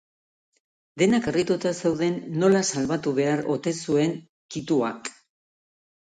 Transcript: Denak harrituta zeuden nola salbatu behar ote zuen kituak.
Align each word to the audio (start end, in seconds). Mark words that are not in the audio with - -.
Denak 1.01 1.27
harrituta 1.31 1.73
zeuden 1.81 2.17
nola 2.45 2.63
salbatu 2.73 3.15
behar 3.21 3.45
ote 3.59 3.75
zuen 3.83 4.19
kituak. 4.57 5.15